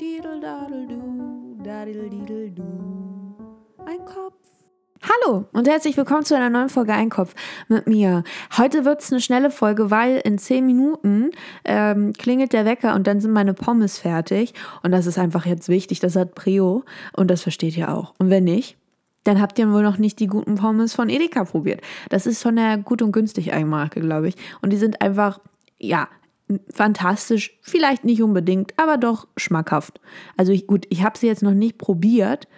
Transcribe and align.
Didel, 0.00 0.40
dadel, 0.40 0.86
du, 0.86 1.56
dadel, 1.64 2.08
didel, 2.08 2.50
du. 2.52 2.62
Ein 3.84 4.04
Kopf. 4.04 4.34
Hallo 5.02 5.46
und 5.52 5.66
herzlich 5.66 5.96
willkommen 5.96 6.24
zu 6.24 6.36
einer 6.36 6.50
neuen 6.50 6.68
Folge 6.68 6.92
Einkopf 6.92 7.34
mit 7.66 7.88
mir. 7.88 8.22
Heute 8.56 8.84
wird 8.84 9.02
es 9.02 9.10
eine 9.10 9.20
schnelle 9.20 9.50
Folge, 9.50 9.90
weil 9.90 10.18
in 10.18 10.38
10 10.38 10.64
Minuten 10.64 11.32
ähm, 11.64 12.12
klingelt 12.12 12.52
der 12.52 12.64
Wecker 12.64 12.94
und 12.94 13.08
dann 13.08 13.20
sind 13.20 13.32
meine 13.32 13.54
Pommes 13.54 13.98
fertig. 13.98 14.54
Und 14.84 14.92
das 14.92 15.06
ist 15.06 15.18
einfach 15.18 15.46
jetzt 15.46 15.68
wichtig. 15.68 15.98
Das 15.98 16.14
hat 16.14 16.36
Prio 16.36 16.84
und 17.16 17.28
das 17.28 17.42
versteht 17.42 17.76
ihr 17.76 17.92
auch. 17.92 18.14
Und 18.18 18.30
wenn 18.30 18.44
nicht, 18.44 18.76
dann 19.24 19.40
habt 19.40 19.58
ihr 19.58 19.68
wohl 19.72 19.82
noch 19.82 19.98
nicht 19.98 20.20
die 20.20 20.28
guten 20.28 20.54
Pommes 20.54 20.94
von 20.94 21.08
Edeka 21.08 21.42
probiert. 21.42 21.80
Das 22.08 22.24
ist 22.24 22.40
von 22.40 22.54
der 22.54 22.78
Gut 22.78 23.02
und 23.02 23.10
Günstig 23.10 23.52
Eigenmarke, 23.52 24.00
glaube 24.00 24.28
ich. 24.28 24.36
Und 24.62 24.72
die 24.72 24.76
sind 24.76 25.02
einfach, 25.02 25.40
ja, 25.76 26.06
fantastisch. 26.72 27.58
Vielleicht 27.62 28.04
nicht 28.04 28.22
unbedingt, 28.22 28.72
aber 28.78 28.96
doch 28.96 29.28
schmackhaft. 29.36 30.00
Also 30.36 30.52
ich, 30.52 30.66
gut, 30.66 30.86
ich 30.88 31.02
habe 31.02 31.18
sie 31.18 31.26
jetzt 31.26 31.42
noch 31.42 31.54
nicht 31.54 31.78
probiert 31.78 32.48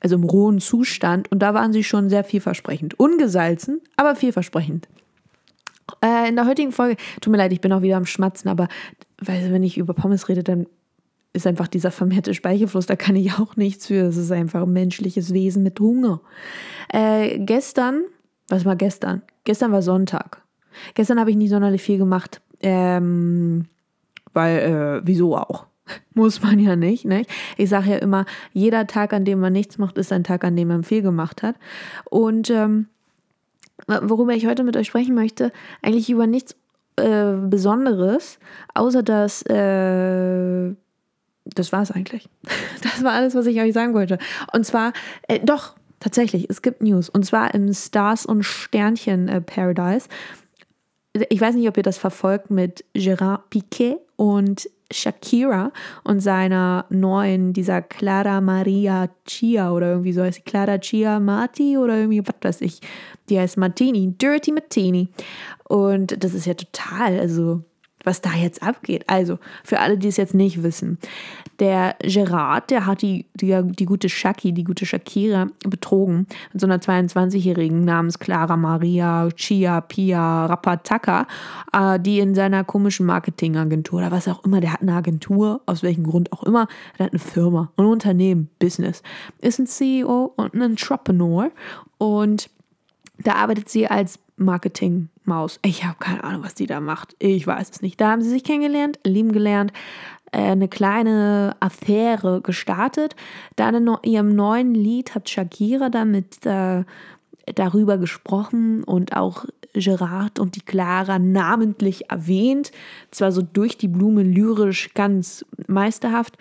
also 0.00 0.16
im 0.16 0.24
rohen 0.24 0.60
Zustand. 0.60 1.30
Und 1.30 1.40
da 1.40 1.54
waren 1.54 1.72
sie 1.72 1.84
schon 1.84 2.08
sehr 2.08 2.24
vielversprechend. 2.24 2.98
Ungesalzen, 2.98 3.80
aber 3.96 4.16
vielversprechend. 4.16 4.88
Äh, 6.04 6.28
in 6.28 6.36
der 6.36 6.46
heutigen 6.46 6.72
Folge, 6.72 6.96
tut 7.20 7.30
mir 7.30 7.38
leid, 7.38 7.52
ich 7.52 7.60
bin 7.60 7.72
auch 7.72 7.82
wieder 7.82 7.96
am 7.96 8.06
Schmatzen, 8.06 8.48
aber 8.48 8.68
weil, 9.20 9.52
wenn 9.52 9.62
ich 9.62 9.78
über 9.78 9.94
Pommes 9.94 10.28
rede, 10.28 10.42
dann 10.42 10.66
ist 11.32 11.46
einfach 11.46 11.68
dieser 11.68 11.90
vermehrte 11.90 12.34
Speichelfluss, 12.34 12.86
da 12.86 12.96
kann 12.96 13.16
ich 13.16 13.34
auch 13.34 13.56
nichts 13.56 13.86
für. 13.86 14.04
Das 14.04 14.16
ist 14.16 14.32
einfach 14.32 14.62
ein 14.62 14.72
menschliches 14.72 15.32
Wesen 15.32 15.62
mit 15.62 15.80
Hunger. 15.80 16.20
Äh, 16.92 17.38
gestern, 17.38 18.04
was 18.48 18.64
war 18.64 18.76
gestern? 18.76 19.22
Gestern 19.44 19.72
war 19.72 19.82
Sonntag. 19.82 20.42
Gestern 20.94 21.18
habe 21.18 21.30
ich 21.30 21.36
nicht 21.36 21.50
sonderlich 21.50 21.82
viel 21.82 21.98
gemacht, 21.98 22.40
ähm, 22.60 23.66
weil, 24.32 24.58
äh, 24.58 25.00
wieso 25.04 25.36
auch? 25.36 25.66
Muss 26.14 26.42
man 26.42 26.58
ja 26.58 26.76
nicht. 26.76 27.04
Ne? 27.04 27.24
Ich 27.56 27.70
sage 27.70 27.90
ja 27.90 27.96
immer, 27.96 28.26
jeder 28.52 28.86
Tag, 28.86 29.12
an 29.12 29.24
dem 29.24 29.40
man 29.40 29.52
nichts 29.52 29.78
macht, 29.78 29.98
ist 29.98 30.12
ein 30.12 30.24
Tag, 30.24 30.44
an 30.44 30.56
dem 30.56 30.68
man 30.68 30.84
viel 30.84 31.02
gemacht 31.02 31.42
hat. 31.42 31.56
Und 32.04 32.50
ähm, 32.50 32.86
worüber 33.86 34.32
ich 34.32 34.46
heute 34.46 34.64
mit 34.64 34.76
euch 34.76 34.88
sprechen 34.88 35.14
möchte, 35.14 35.52
eigentlich 35.82 36.10
über 36.10 36.26
nichts 36.26 36.56
äh, 36.96 37.34
Besonderes, 37.48 38.38
außer 38.74 39.02
dass 39.02 39.42
äh, 39.42 40.74
das 41.54 41.72
war 41.72 41.82
es 41.82 41.90
eigentlich. 41.90 42.28
Das 42.82 43.02
war 43.02 43.12
alles, 43.12 43.34
was 43.34 43.46
ich 43.46 43.60
euch 43.60 43.72
sagen 43.72 43.94
wollte. 43.94 44.18
Und 44.52 44.64
zwar, 44.64 44.92
äh, 45.26 45.40
doch, 45.40 45.74
tatsächlich, 46.00 46.48
es 46.48 46.62
gibt 46.62 46.82
News. 46.82 47.08
Und 47.08 47.24
zwar 47.24 47.54
im 47.54 47.72
Stars 47.72 48.26
und 48.26 48.44
Sternchen 48.44 49.28
äh, 49.28 49.40
Paradise. 49.40 50.08
Ich 51.28 51.40
weiß 51.40 51.54
nicht, 51.54 51.68
ob 51.68 51.76
ihr 51.76 51.82
das 51.82 51.98
verfolgt 51.98 52.50
mit 52.50 52.84
Gérard 52.94 53.42
Piquet 53.50 53.98
und 54.16 54.68
Shakira 54.90 55.70
und 56.02 56.20
seiner 56.20 56.86
neuen, 56.88 57.52
dieser 57.52 57.82
Clara 57.82 58.40
Maria 58.40 59.10
Chia 59.26 59.70
oder 59.72 59.90
irgendwie 59.90 60.12
so 60.12 60.22
heißt 60.22 60.36
sie, 60.36 60.42
Clara 60.42 60.78
Chia 60.78 61.20
Marti 61.20 61.76
oder 61.76 61.98
irgendwie, 61.98 62.26
was 62.26 62.36
weiß 62.40 62.60
ich, 62.62 62.80
die 63.28 63.38
heißt 63.38 63.58
Martini, 63.58 64.14
Dirty 64.16 64.52
Martini. 64.52 65.08
Und 65.68 66.22
das 66.24 66.32
ist 66.32 66.46
ja 66.46 66.54
total, 66.54 67.18
also 67.20 67.62
was 68.04 68.20
da 68.20 68.30
jetzt 68.34 68.62
abgeht. 68.62 69.04
Also, 69.06 69.38
für 69.64 69.80
alle, 69.80 69.98
die 69.98 70.08
es 70.08 70.16
jetzt 70.16 70.34
nicht 70.34 70.62
wissen, 70.62 70.98
der 71.58 71.96
Gerard, 72.00 72.70
der 72.70 72.86
hat 72.86 73.02
die, 73.02 73.26
die, 73.34 73.60
die 73.62 73.84
gute 73.84 74.08
Shaki, 74.08 74.52
die 74.52 74.64
gute 74.64 74.86
Shakira 74.86 75.48
betrogen 75.64 76.26
mit 76.52 76.60
so 76.60 76.66
einer 76.66 76.78
22-Jährigen 76.78 77.84
namens 77.84 78.18
Clara 78.18 78.56
Maria 78.56 79.28
Chia 79.34 79.80
Pia 79.80 80.46
Rapataka, 80.46 81.26
äh, 81.72 81.98
die 81.98 82.20
in 82.20 82.34
seiner 82.34 82.62
komischen 82.62 83.06
Marketingagentur 83.06 83.98
oder 83.98 84.10
was 84.12 84.28
auch 84.28 84.44
immer, 84.44 84.60
der 84.60 84.74
hat 84.74 84.82
eine 84.82 84.94
Agentur, 84.94 85.60
aus 85.66 85.82
welchem 85.82 86.04
Grund 86.04 86.32
auch 86.32 86.44
immer, 86.44 86.68
der 86.98 87.06
hat 87.06 87.12
eine 87.12 87.20
Firma, 87.20 87.72
ein 87.76 87.86
Unternehmen, 87.86 88.48
Business, 88.58 89.02
ist 89.40 89.58
ein 89.58 89.66
CEO 89.66 90.32
und 90.36 90.54
ein 90.54 90.62
Entrepreneur 90.62 91.50
und 91.98 92.50
da 93.18 93.34
arbeitet 93.34 93.68
sie 93.68 93.88
als 93.88 94.20
Marketing-Maus. 95.28 95.60
Ich 95.64 95.84
habe 95.84 95.96
keine 95.98 96.24
Ahnung, 96.24 96.42
was 96.42 96.54
die 96.54 96.66
da 96.66 96.80
macht. 96.80 97.14
Ich 97.18 97.46
weiß 97.46 97.70
es 97.70 97.82
nicht. 97.82 98.00
Da 98.00 98.10
haben 98.10 98.22
sie 98.22 98.30
sich 98.30 98.44
kennengelernt, 98.44 98.98
lieben 99.04 99.32
gelernt, 99.32 99.72
äh, 100.32 100.38
eine 100.38 100.68
kleine 100.68 101.56
Affäre 101.60 102.40
gestartet. 102.40 103.14
Dann 103.56 103.74
in 103.74 103.96
ihrem 104.02 104.34
neuen 104.34 104.74
Lied 104.74 105.14
hat 105.14 105.28
Shakira 105.28 105.90
damit 105.90 106.44
äh, 106.44 106.84
darüber 107.54 107.98
gesprochen 107.98 108.82
und 108.84 109.16
auch 109.16 109.44
Gerard 109.74 110.40
und 110.40 110.56
die 110.56 110.62
Clara 110.62 111.18
namentlich 111.18 112.10
erwähnt. 112.10 112.72
Zwar 113.10 113.32
so 113.32 113.42
durch 113.42 113.76
die 113.76 113.88
Blume 113.88 114.22
lyrisch 114.22 114.92
ganz 114.94 115.44
meisterhaft, 115.66 116.36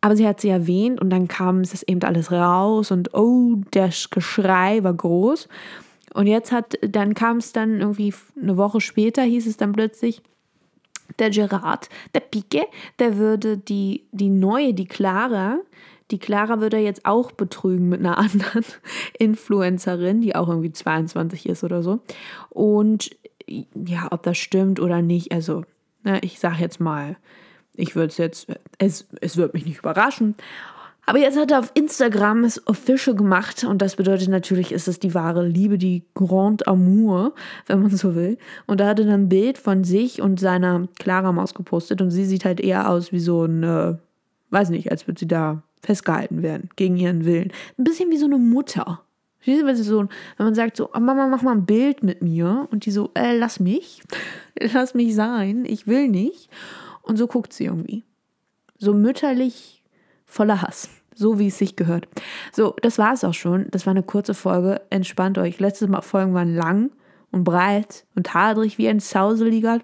aber 0.00 0.14
sie 0.14 0.28
hat 0.28 0.40
sie 0.40 0.50
erwähnt 0.50 1.00
und 1.00 1.10
dann 1.10 1.26
kam 1.26 1.60
es 1.60 1.82
eben 1.82 2.02
alles 2.04 2.30
raus 2.30 2.92
und 2.92 3.14
oh, 3.14 3.56
das 3.72 4.10
Geschrei 4.10 4.84
war 4.84 4.94
groß. 4.94 5.48
Und 6.14 6.26
jetzt 6.26 6.52
hat, 6.52 6.78
dann 6.82 7.14
kam 7.14 7.38
es 7.38 7.52
dann 7.52 7.80
irgendwie 7.80 8.14
eine 8.40 8.56
Woche 8.56 8.80
später, 8.80 9.22
hieß 9.22 9.46
es 9.46 9.56
dann 9.56 9.72
plötzlich, 9.72 10.22
der 11.18 11.30
Gerard, 11.30 11.88
der 12.14 12.20
Pike, 12.20 12.66
der 12.98 13.16
würde 13.16 13.56
die, 13.56 14.06
die 14.12 14.28
neue, 14.28 14.74
die 14.74 14.86
Clara, 14.86 15.58
die 16.10 16.18
Clara 16.18 16.60
würde 16.60 16.78
jetzt 16.78 17.04
auch 17.04 17.32
betrügen 17.32 17.88
mit 17.88 18.00
einer 18.00 18.18
anderen 18.18 18.64
Influencerin, 19.18 20.20
die 20.20 20.34
auch 20.34 20.48
irgendwie 20.48 20.72
22 20.72 21.48
ist 21.48 21.64
oder 21.64 21.82
so. 21.82 22.00
Und 22.50 23.10
ja, 23.48 24.08
ob 24.10 24.22
das 24.22 24.38
stimmt 24.38 24.80
oder 24.80 25.02
nicht, 25.02 25.32
also, 25.32 25.64
ne, 26.04 26.18
ich 26.22 26.38
sag 26.38 26.58
jetzt 26.60 26.80
mal, 26.80 27.16
ich 27.74 27.94
würde 27.94 28.08
es 28.08 28.18
jetzt, 28.18 28.48
es 28.78 29.36
wird 29.36 29.54
mich 29.54 29.64
nicht 29.64 29.78
überraschen. 29.78 30.34
Aber 31.08 31.16
jetzt 31.16 31.38
hat 31.38 31.50
er 31.50 31.60
auf 31.60 31.70
Instagram 31.72 32.44
es 32.44 32.66
official 32.66 33.16
gemacht 33.16 33.64
und 33.64 33.80
das 33.80 33.96
bedeutet 33.96 34.28
natürlich, 34.28 34.72
ist 34.72 34.88
es 34.88 34.98
die 34.98 35.14
wahre 35.14 35.42
Liebe, 35.42 35.78
die 35.78 36.04
Grand 36.12 36.68
Amour, 36.68 37.34
wenn 37.66 37.80
man 37.80 37.90
so 37.96 38.14
will. 38.14 38.36
Und 38.66 38.80
da 38.80 38.88
hat 38.88 38.98
er 38.98 39.06
dann 39.06 39.22
ein 39.22 39.28
Bild 39.30 39.56
von 39.56 39.84
sich 39.84 40.20
und 40.20 40.38
seiner 40.38 40.86
Clara 40.98 41.32
Maus 41.32 41.54
gepostet 41.54 42.02
und 42.02 42.10
sie 42.10 42.26
sieht 42.26 42.44
halt 42.44 42.60
eher 42.60 42.90
aus 42.90 43.10
wie 43.10 43.20
so 43.20 43.46
ein, 43.46 43.62
äh, 43.62 43.94
weiß 44.50 44.68
nicht, 44.68 44.90
als 44.90 45.06
würde 45.06 45.18
sie 45.18 45.26
da 45.26 45.62
festgehalten 45.82 46.42
werden, 46.42 46.68
gegen 46.76 46.98
ihren 46.98 47.24
Willen. 47.24 47.52
Ein 47.78 47.84
bisschen 47.84 48.10
wie 48.10 48.18
so 48.18 48.26
eine 48.26 48.36
Mutter. 48.36 49.00
Wenn, 49.46 49.76
so, 49.76 50.00
wenn 50.00 50.46
man 50.46 50.54
sagt 50.54 50.76
so, 50.76 50.90
oh 50.92 51.00
Mama, 51.00 51.26
mach 51.26 51.40
mal 51.40 51.52
ein 51.52 51.64
Bild 51.64 52.02
mit 52.02 52.20
mir 52.20 52.68
und 52.70 52.84
die 52.84 52.90
so, 52.90 53.12
äh, 53.14 53.34
lass 53.34 53.60
mich, 53.60 54.02
lass 54.74 54.92
mich 54.92 55.14
sein, 55.14 55.64
ich 55.64 55.86
will 55.86 56.08
nicht. 56.08 56.50
Und 57.00 57.16
so 57.16 57.26
guckt 57.26 57.54
sie 57.54 57.64
irgendwie. 57.64 58.04
So 58.76 58.92
mütterlich 58.92 59.77
voller 60.28 60.62
Hass. 60.62 60.88
So 61.14 61.40
wie 61.40 61.48
es 61.48 61.58
sich 61.58 61.74
gehört. 61.74 62.06
So, 62.52 62.76
das 62.80 62.96
war 62.98 63.12
es 63.12 63.24
auch 63.24 63.34
schon. 63.34 63.66
Das 63.72 63.86
war 63.86 63.90
eine 63.90 64.04
kurze 64.04 64.34
Folge. 64.34 64.82
Entspannt 64.90 65.36
euch. 65.38 65.58
Letzte 65.58 65.88
Mal 65.88 66.02
Folgen 66.02 66.32
waren 66.32 66.54
lang 66.54 66.92
und 67.32 67.42
breit 67.42 68.04
und 68.14 68.34
hadrig 68.34 68.78
wie 68.78 68.88
ein 68.88 69.00
sauseliger 69.00 69.80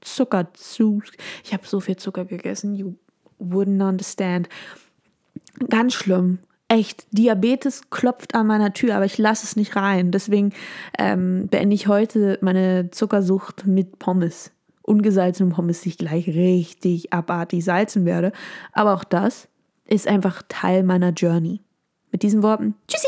Zuckerzug. 0.00 1.04
Ich 1.44 1.52
habe 1.52 1.66
so 1.66 1.78
viel 1.78 1.96
Zucker 1.96 2.24
gegessen. 2.24 2.74
You 2.74 2.94
wouldn't 3.40 3.86
understand. 3.86 4.48
Ganz 5.68 5.94
schlimm. 5.94 6.40
Echt, 6.68 7.06
Diabetes 7.10 7.90
klopft 7.90 8.34
an 8.34 8.46
meiner 8.46 8.72
Tür, 8.72 8.96
aber 8.96 9.04
ich 9.04 9.18
lasse 9.18 9.44
es 9.44 9.56
nicht 9.56 9.76
rein. 9.76 10.10
Deswegen 10.10 10.52
ähm, 10.98 11.48
beende 11.48 11.74
ich 11.74 11.86
heute 11.86 12.38
meine 12.40 12.90
Zuckersucht 12.90 13.66
mit 13.66 13.98
Pommes. 13.98 14.52
Ungesalzene 14.80 15.50
Pommes, 15.50 15.82
die 15.82 15.90
ich 15.90 15.98
gleich 15.98 16.28
richtig 16.28 17.12
abartig 17.12 17.62
salzen 17.62 18.06
werde. 18.06 18.32
Aber 18.72 18.94
auch 18.94 19.04
das 19.04 19.48
ist 19.84 20.06
einfach 20.06 20.42
Teil 20.48 20.82
meiner 20.82 21.10
Journey. 21.10 21.60
Mit 22.10 22.22
diesen 22.22 22.42
Worten, 22.42 22.74
tschüssi! 22.88 23.06